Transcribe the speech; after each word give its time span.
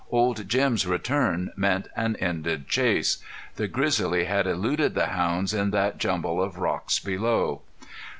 Old 0.09 0.49
Jim's 0.49 0.87
return 0.87 1.51
meant 1.55 1.87
an 1.95 2.15
ended 2.15 2.67
chase. 2.67 3.19
The 3.57 3.67
grizzly 3.67 4.23
had 4.23 4.47
eluded 4.47 4.95
the 4.95 5.05
hounds 5.09 5.53
in 5.53 5.69
that 5.69 5.99
jumble 5.99 6.41
of 6.41 6.57
rocks 6.57 6.97
below. 6.97 7.61